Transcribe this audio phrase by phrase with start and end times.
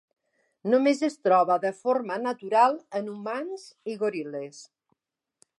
[0.73, 4.67] Només es troba de forma natural en humans i goril·les.